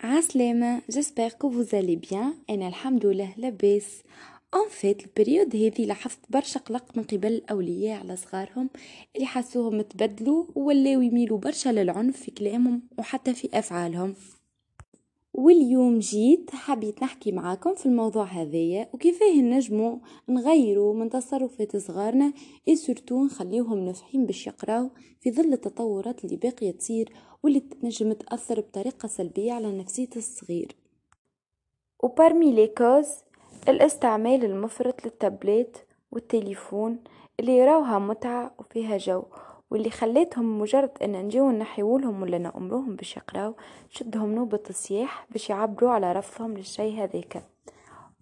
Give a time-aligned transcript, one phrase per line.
[0.00, 0.82] عسلامة
[1.40, 2.34] que vous allez bien.
[2.50, 4.02] أنا الحمد لله لاباس.
[4.54, 8.70] en fait ال période هذي لاحظت برشا قلق من قبل الأولياء على صغارهم
[9.16, 14.14] اللي حسوهم تبدلوا ولاو يميلوا برشا للعنف في كلامهم وحتى في أفعالهم.
[15.34, 22.32] واليوم جيت حبيت نحكي معاكم في الموضوع هذايا وكيفاه نجمو نغيروا من تصرفات صغارنا
[22.68, 24.90] et surtout نخليوهم نفحين باش يقراو
[25.20, 27.12] في ظل التطورات اللي باقية تصير
[27.42, 30.76] واللي تنجم تأثر بطريقة سلبية على نفسية الصغير.
[32.02, 33.08] و parmi les causes
[33.68, 37.04] الاستعمال المفرط للتابلت والتليفون
[37.40, 39.22] اللي يراوها متعة وفيها جو
[39.70, 43.54] واللي خليتهم مجرد إن نجيو نحيولهم ولا نأمروهم باش يقراو
[43.90, 47.44] شدهم نوبة الصياح باش يعبروا على رفضهم للشي هذاك.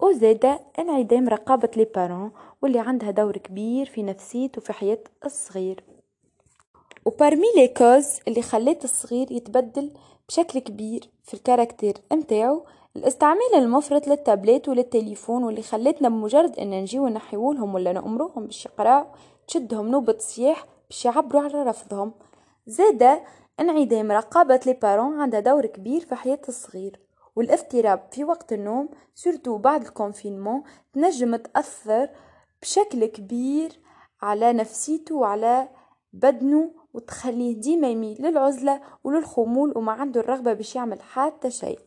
[0.00, 2.32] وزادة انعدام رقابة les parents
[2.62, 5.84] واللي عندها دور كبير في نفسية وفي حياة الصغير.
[7.04, 9.90] و parmi les causes اللي خلات الصغير يتبدل
[10.28, 12.64] بشكل كبير في ال caractère متاعو
[12.96, 19.04] الاستعمال المفرط للتابلت وللتليفون واللي خلتنا بمجرد إن نجيو نحيولهم ولا نأمروهم باش يقراو
[19.48, 22.12] تشدهم نوبة صياح باش يعبروا على رفضهم.
[22.66, 23.22] زادة
[23.60, 27.00] انعدام رقابة les parents عندها دور كبير في حياة الصغير
[27.36, 32.08] والاضطراب في وقت النوم surtout بعد ال confinement تنجم تأثر
[32.62, 33.80] بشكل كبير
[34.22, 35.68] على نفسيته وعلى
[36.12, 41.78] بدنه وتخليه ديما يميل للعزلة وللخمول وما عنده الرغبة باش يعمل حتى شيء.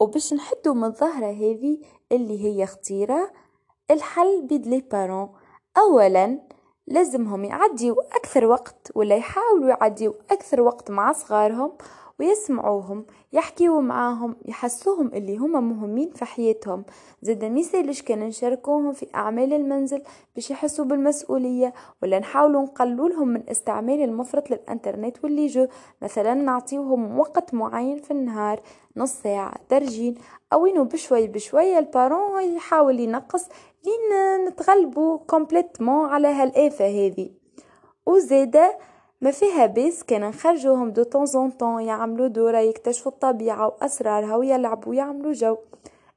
[0.00, 1.78] وباش نحدو من الظاهرة هذه
[2.12, 3.30] اللي هي خطيرة
[3.90, 5.28] الحل بيد les parents.
[5.78, 6.38] أولا
[6.86, 11.72] لازمهم يعديوا أكثر وقت ولا يحاولوا يعديوا أكثر وقت مع صغارهم
[12.20, 16.84] ويسمعوهم يحكيوا معاهم يحسوهم اللي هما مهمين في حياتهم.
[17.22, 20.02] زاد ميسالش كان نشاركوهم في أعمال المنزل
[20.34, 25.66] باش يحسوا بالمسؤولية ولا نحاولوا نقلوا لهم من استعمال المفرط للإنترنت و les jeux.
[26.02, 28.60] مثلا نعطيوهم وقت معين في النهار
[28.96, 30.14] نص ساعة ترجين
[30.52, 33.48] أو إنه بشوي بشوي ال parents يحاول ينقص
[33.84, 37.30] لين نتغلبوا complètement على هالآفة هذه.
[38.06, 38.78] وزادة
[39.24, 45.32] ما فيها بس كان نخرجوهم دو طون طون يعملوا دورة يكتشفوا الطبيعة وأسرارها ويلعبوا ويعملوا
[45.32, 45.56] جو.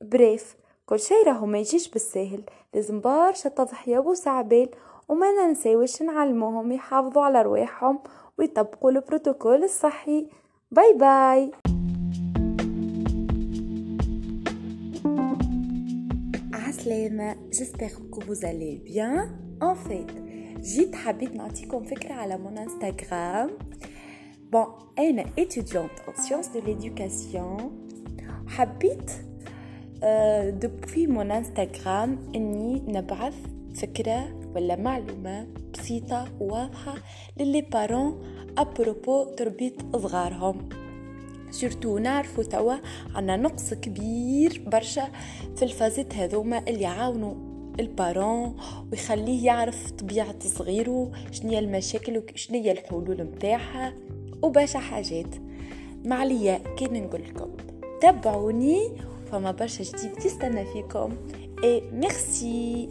[0.00, 2.42] bref كل شي راهو ما يجيش بالساهل
[2.74, 4.68] لازم برشا تضحية وسع بال
[5.08, 7.98] وما ننساوش نعلموهم يحافظوا على رواحهم
[8.38, 10.26] ويطبقوا البروتوكول الصحي.
[10.70, 11.50] bye bye!
[16.54, 18.80] عسلامة j'espère que vous allez
[19.60, 20.31] en fait
[20.62, 23.50] جيت حبيت نعطيكم فكرة على mon Instagram
[24.52, 24.66] bon
[24.98, 27.62] أنا étudiante en sciences de l'éducation.
[28.46, 29.10] حبيت
[30.62, 33.34] depuis mon Instagram اني نبعث
[33.74, 36.94] فكرة ولا معلومة بسيطة وواضحة
[37.40, 38.22] ل les parents
[38.58, 40.68] à propos تربية صغارهم
[41.50, 42.74] surtout نعرفو توا
[43.14, 45.08] عنا نقص كبير برشا
[45.56, 47.34] في الفازات هذوما اللي يعاونوا
[47.80, 48.56] البارون
[48.92, 53.94] ويخليه يعرف طبيعة صغيره شنية المشاكل وشنية الحلول متاعها
[54.42, 55.34] وباشا حاجات.
[56.04, 57.50] معليا كان نقول لكم
[58.00, 58.90] تابعوني
[59.32, 61.16] فما برشا جديد تستنى فيكم.
[61.64, 62.88] اي ميرسي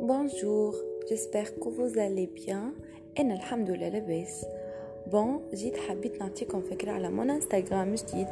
[0.00, 0.74] Bonjour,
[1.08, 2.74] j'espère que vous allez bien.
[3.18, 4.46] أنا الحمد لله لاباس.
[5.12, 8.28] bon جيت حبيت نعطيكم فكره على mon Instagram جديد.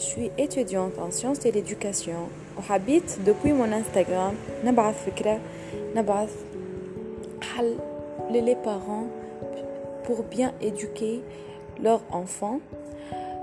[0.00, 2.30] je suis étudiante en sciences de l'éducation.
[2.58, 4.34] وحبيت depuis mon Instagram
[4.64, 5.40] نبعث فكرة.
[5.96, 6.34] نبعث
[7.42, 7.76] حل
[8.30, 9.10] ل les parents
[10.04, 11.20] pour bien éduquer
[11.82, 12.58] leur enfant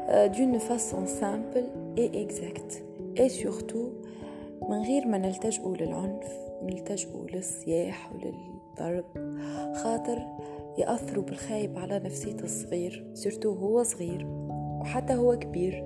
[0.09, 1.63] euh, d'une façon simple
[1.97, 2.83] et exacte.
[3.17, 3.89] Et surtout
[4.61, 6.42] من غير ما نلتجئوا للعنف.
[6.63, 8.35] نلتجئوا للصياح ولل
[8.79, 9.05] ضرب
[9.75, 10.19] خاطر
[10.77, 14.27] يأثروا بالخايب على نفسية الصغير surtout هو صغير
[14.81, 15.83] وحتى هو كبير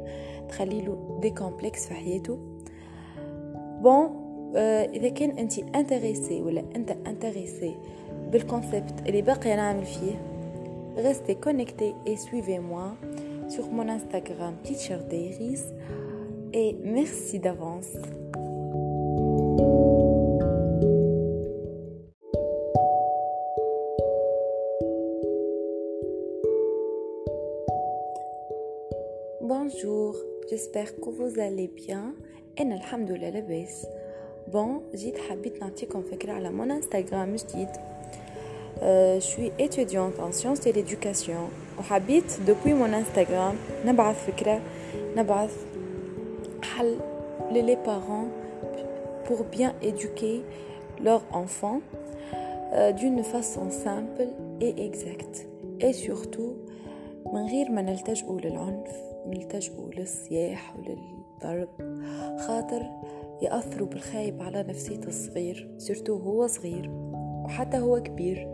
[0.49, 2.39] تخليله des complexes في حياته.
[3.81, 7.75] bon آه إذا كان أنت intéressé ولا أنت intéressée
[8.31, 10.37] بال concept اللي باقي نعمل فيه
[10.97, 12.95] restez connecté et suivez-moi
[13.49, 15.65] sur mon Instagram Teacher Dairies
[16.53, 17.93] et merci d'avance.
[29.46, 30.16] Bonjour,
[30.50, 32.14] j'espère que vous allez bien
[32.60, 33.86] أنا الحمد لله لاباس
[34.52, 37.68] بون جيت حبيت نعطيكم فكرة على مون انستغرام جديد
[38.82, 43.54] أه شوي étudiante en sciences de l'éducation وحبيت دوبوي مون انستغرام
[43.86, 44.60] نبعث فكرة
[45.16, 45.56] نبعث
[46.62, 46.98] حل
[47.50, 48.30] للي بارون
[49.24, 50.42] pour bien éduquer
[51.04, 51.80] leurs enfants
[52.72, 54.26] euh, d'une façon simple
[54.60, 55.46] et exacte
[55.80, 56.54] et surtout
[57.32, 61.69] من غير ما نلتجئوا للعنف نلتجئوا للصياح وللضرب.
[62.39, 62.83] خاطر
[63.41, 66.89] يأثروا بالخايب على نفسية الصغير سورتو هو صغير
[67.45, 68.47] وحتى هو كبير.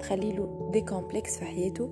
[0.00, 1.90] تخليله des complexes في حياته.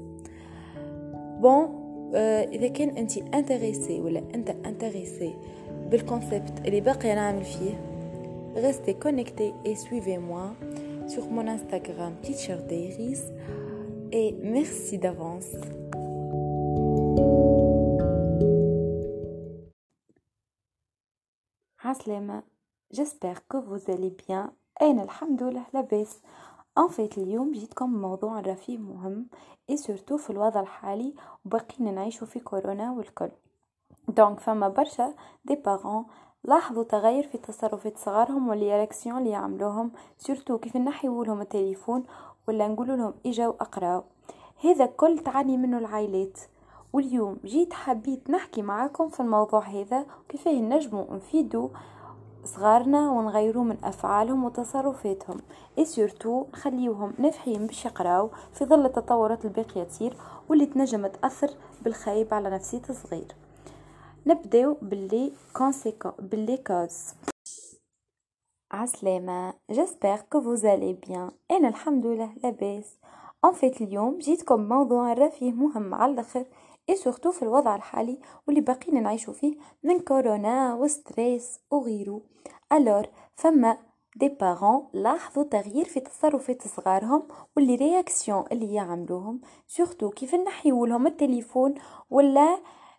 [1.41, 5.35] bon آه إذا كان أنت intéressé ولا أنت intéressée
[5.91, 7.97] بال concept اللي باقي نعمل فيه
[8.57, 10.45] restez connectés et suivez-moi
[11.13, 13.25] sur mon Instagram Teacher Diaries
[14.13, 15.51] et merci d'avance.
[21.87, 22.43] عسلامة.
[23.49, 24.51] Que vous allez bien.
[24.83, 26.21] أنا الحمد لله؟ لاباس.
[26.79, 29.27] en fait اليوم جيتكم بموضوع رفيه مهم
[29.71, 33.31] et surtout في الوضع الحالي وباقيين نعيشو في كورونا والكل.
[34.09, 36.05] donc فما برشا des parents
[36.45, 42.05] لاحظوا تغير في تصرفات صغارهم وال réactions اللي يعملوهم surtout كيف نحيو لهم التليفون
[42.49, 44.03] ولا نقول لهم اجا واقراو
[44.65, 46.39] هذا كل تعاني منه العائلات.
[46.97, 51.71] واليوم جيت حبيت نحكي معاكم في الموضوع هذا وكيفاه نجمو نفيدو
[52.45, 55.37] صغارنا ونغيرو من أفعالهم وتصرفاتهم.
[55.79, 60.17] et surtout نخليوهم ناجحين باش يقراو في ظل التطورات الباقية تصير
[60.49, 61.51] واللي تنجم تأثر
[61.83, 63.35] بالخايب على نفسية الصغير.
[64.27, 67.15] نبداو ب les conséquences ب les causes
[68.73, 72.99] عسلامة j'espère que vous allez bien أنا الحمد لله لاباس.
[73.45, 76.45] en fait اليوم جيتكم موضوع رفيه مهم على الآخر
[76.95, 82.23] surtout في الوضع الحالي واللي باقيين نعيشو فيه من كورونا و stress وغيرو
[82.73, 83.79] alors فما
[84.17, 87.23] des parents لاحظوا تغيير في تصرفات صغارهم
[87.57, 89.41] و les réactions اللي يعملوهم.
[89.67, 91.75] surtout كيف نحيولهم التليفون
[92.11, 92.59] ولا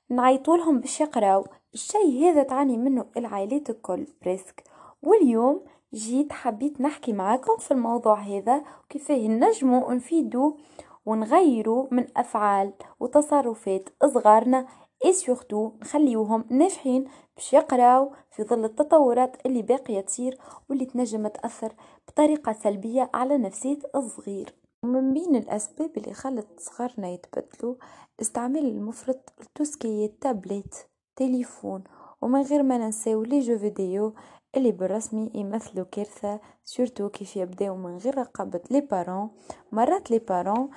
[0.09, 1.45] نعيطولهم باش يقراو.
[1.73, 4.63] الشي هذا تعاني منه العائلات الكل presque
[5.03, 5.61] واليوم
[5.93, 10.57] جيت حبيت نحكي معاكم في الموضوع هذا وكيفاه نجمو نفيدو
[11.07, 14.65] ونغيروا من أفعال وتصرفات صغارنا
[15.05, 20.37] et surtout نخليوهم ناجحين باش يقراو في ظل التطورات اللي باقية تصير
[20.69, 21.73] واللي تنجم تأثر
[22.07, 24.53] بطريقة سلبية على نفسية الصغير.
[24.83, 27.75] ومن بين الأسباب اللي خلت صغارنا يتبدلوا
[28.21, 31.83] استعمال المفرط ل tout ce qui tablette تليفون
[32.21, 34.13] ومن غير ما ننساو les jeux vidéo
[34.55, 39.29] اللي بالرسمي يمثلوا كارثة surtout كيف يبداو من غير رقابة les parents
[39.71, 40.69] مرات les parents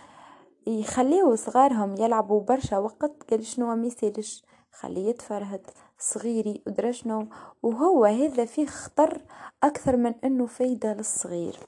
[0.66, 4.42] يخليو صغارهم يلعبوا برشا وقت قال شنو ما يسالش
[4.72, 5.66] خليه يتفرهد
[5.98, 7.28] صغيري ادرى شنو.
[7.62, 9.20] وهو هذا فيه خطر
[9.62, 11.58] أكثر من إنه فايدة للصغير.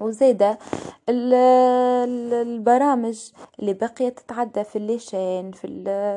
[0.00, 0.58] وزادة
[2.42, 3.30] البرامج
[3.60, 5.66] اللي بقية تتعدى في les chaînes في,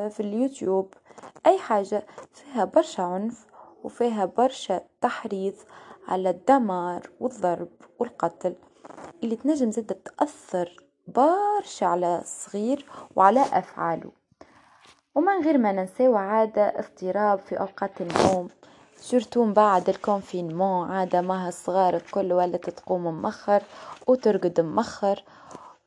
[0.10, 0.94] في اليوتيوب
[1.45, 3.45] أي حاجة فيها برشا عنف
[3.84, 5.54] وفيها برشا تحريض
[6.07, 7.69] على الدمار والضرب
[8.00, 8.56] والقتل
[9.24, 14.12] اللي تنجم زادة تأثر برشا على الصغير وعلى أفعاله.
[15.15, 18.50] ومن غير ما ننساو عادة اضطراب في أوقات النوم
[18.95, 23.63] surtout بعد ال confinement عادة ما الصغار الكل ولات تقوم مخر
[24.07, 25.24] وترقد مخر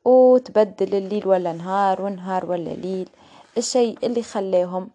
[0.05, 3.09] وتبدل الليل ولا نهار والنهار ولا ليل.
[3.57, 4.89] الشيء اللي خلاهم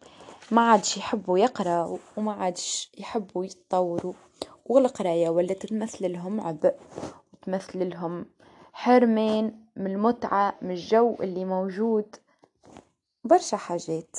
[0.50, 4.12] ما عادش يحبوا يقراوا وما عادش يحبوا يتطوروا.
[4.67, 6.74] والقراية ولا تمثل لهم عبء
[7.32, 8.27] وتمثل لهم
[8.79, 12.17] حرمان من المتعة من الجو اللي موجود.
[13.25, 14.17] برشا حاجات.